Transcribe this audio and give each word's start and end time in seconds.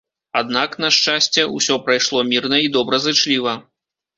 Аднак, 0.39 0.77
на 0.83 0.89
шчасце, 0.95 1.45
усё 1.59 1.77
прайшло 1.89 2.25
мірна 2.33 2.57
і 2.65 2.73
добразычліва. 2.79 3.55